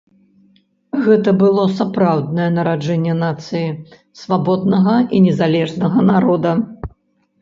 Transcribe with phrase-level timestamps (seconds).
[1.07, 3.67] Гэта было сапраўднае нараджэнне нацыі,
[4.23, 6.51] свабоднага і незалежнага народа.